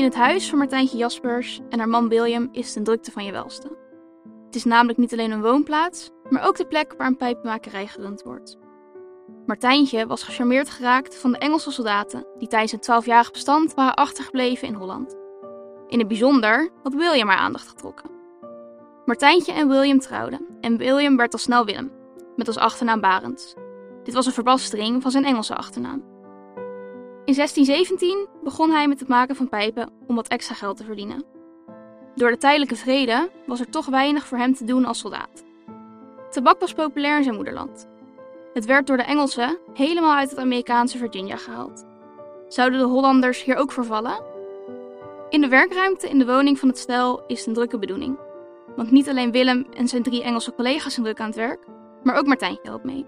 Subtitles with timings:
[0.00, 3.24] In het huis van Martijntje Jaspers en haar man William is het een drukte van
[3.24, 3.76] je welste.
[4.46, 8.22] Het is namelijk niet alleen een woonplaats, maar ook de plek waar een pijpenmakerij gerund
[8.22, 8.58] wordt.
[9.46, 14.68] Martijntje was gecharmeerd geraakt van de Engelse soldaten die tijdens een twaalfjarig bestand waren achtergebleven
[14.68, 15.16] in Holland.
[15.88, 18.10] In het bijzonder had William haar aandacht getrokken.
[19.04, 21.92] Martijntje en William trouwden en William werd al snel Willem,
[22.36, 23.54] met als achternaam Barends.
[24.04, 26.09] Dit was een verbastering van zijn Engelse achternaam.
[27.30, 31.24] In 1617 begon hij met het maken van pijpen om wat extra geld te verdienen.
[32.14, 35.44] Door de tijdelijke vrede was er toch weinig voor hem te doen als soldaat.
[36.30, 37.88] Tabak was populair in zijn moederland.
[38.52, 41.84] Het werd door de Engelsen helemaal uit het Amerikaanse Virginia gehaald.
[42.48, 44.22] Zouden de Hollanders hier ook vervallen?
[45.28, 48.18] In de werkruimte in de woning van het stel is het een drukke bedoeling.
[48.76, 51.66] Want niet alleen Willem en zijn drie Engelse collega's zijn druk aan het werk,
[52.02, 53.06] maar ook Martijntje helpt mee.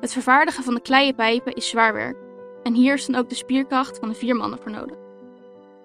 [0.00, 2.28] Het vervaardigen van de kleie pijpen is zwaar werk
[2.62, 4.96] en hier is dan ook de spierkracht van de vier mannen voor nodig.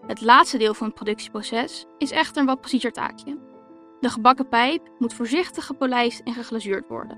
[0.07, 3.37] Het laatste deel van het productieproces is echter een wat preciezer taakje.
[3.99, 7.17] De gebakken pijp moet voorzichtig gepolijst en geglazuurd worden.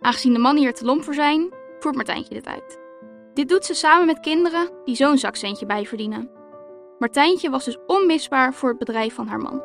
[0.00, 2.78] Aangezien de mannen hier te lomp voor zijn, voert Martijntje dit uit.
[3.34, 6.30] Dit doet ze samen met kinderen die zo'n zakcentje bijverdienen.
[6.98, 9.62] Martijntje was dus onmisbaar voor het bedrijf van haar man.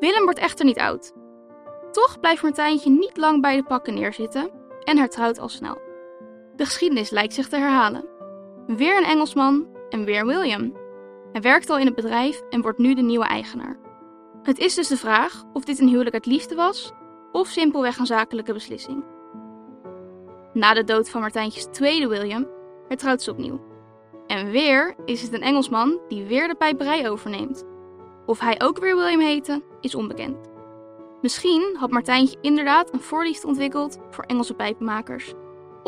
[0.00, 1.12] Willem wordt echter niet oud.
[1.90, 4.50] Toch blijft Martijntje niet lang bij de pakken neerzitten
[4.84, 5.87] en hertrouwt al snel.
[6.58, 8.04] De geschiedenis lijkt zich te herhalen.
[8.66, 10.72] Weer een Engelsman en weer William.
[11.32, 13.78] Hij werkt al in het bedrijf en wordt nu de nieuwe eigenaar.
[14.42, 16.92] Het is dus de vraag of dit een huwelijk uit liefde was
[17.32, 19.04] of simpelweg een zakelijke beslissing.
[20.52, 22.46] Na de dood van Martijntjes tweede William
[22.88, 23.60] hertrouwt ze opnieuw.
[24.26, 27.64] En weer is het een Engelsman die weer de pijperij overneemt.
[28.26, 30.50] Of hij ook weer William heette, is onbekend.
[31.22, 35.34] Misschien had Martijntje inderdaad een voorliefde ontwikkeld voor Engelse pijpenmakers.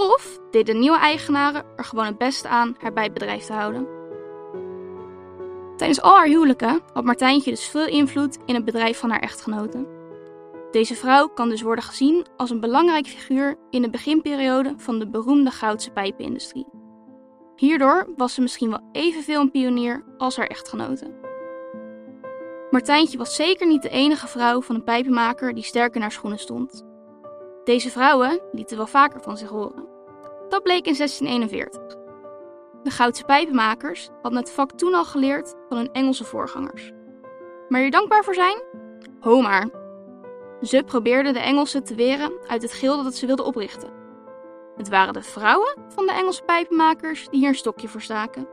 [0.01, 3.87] Of deden de nieuwe eigenaren er gewoon het beste aan haar bij bedrijf te houden.
[5.77, 9.87] Tijdens al haar huwelijken had Martijntje dus veel invloed in het bedrijf van haar echtgenote.
[10.71, 15.09] Deze vrouw kan dus worden gezien als een belangrijk figuur in de beginperiode van de
[15.09, 16.67] beroemde goudse pijpenindustrie.
[17.57, 21.19] Hierdoor was ze misschien wel evenveel een pionier als haar echtgenote.
[22.71, 26.39] Martijntje was zeker niet de enige vrouw van een pijpenmaker die sterk in haar schoenen
[26.39, 26.90] stond.
[27.65, 29.89] Deze vrouwen lieten wel vaker van zich horen.
[30.49, 31.99] Dat bleek in 1641.
[32.83, 36.93] De Goudse pijpenmakers hadden het vak toen al geleerd van hun Engelse voorgangers.
[37.69, 38.63] Maar hier dankbaar voor zijn?
[39.21, 39.69] Ho maar.
[40.63, 43.91] Ze probeerden de Engelsen te weren uit het gilde dat ze wilden oprichten.
[44.77, 48.49] Het waren de vrouwen van de Engelse pijpenmakers die hier een stokje voor staken.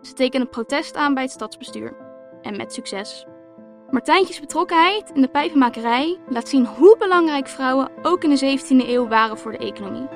[0.00, 1.96] Ze tekenden protest aan bij het stadsbestuur.
[2.42, 3.26] En met succes.
[3.92, 9.08] Martijntjes betrokkenheid in de pijpenmakerij laat zien hoe belangrijk vrouwen ook in de 17e eeuw
[9.08, 10.08] waren voor de economie.